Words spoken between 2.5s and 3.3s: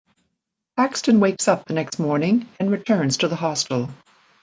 and returns to